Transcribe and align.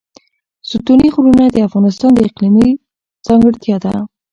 ستوني 0.69 1.07
غرونه 1.15 1.45
د 1.51 1.57
افغانستان 1.67 2.11
د 2.15 2.19
اقلیم 2.29 2.57
ځانګړتیا 3.27 3.75
ده. 3.83 3.93